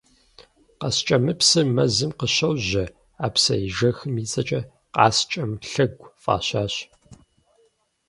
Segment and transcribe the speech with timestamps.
[0.79, 2.85] Къаскӏэмыпсыр мэзым къыщожьэ,
[3.25, 4.61] а псыежэхым и цӏэкӏэ
[4.95, 6.73] «Къаскӏэм лъэгу» фӏащащ.